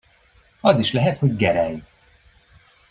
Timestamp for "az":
0.61-0.79